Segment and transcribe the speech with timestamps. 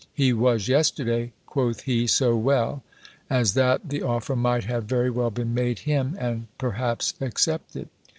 [0.15, 2.81] He was yesterday, quoth he, so well,
[3.29, 7.87] as that the offer might have very well been made him, and perhaps accepted."